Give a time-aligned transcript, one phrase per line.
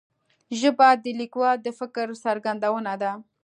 [0.59, 3.11] ژبه د لیکوال د فکر څرګندونه ده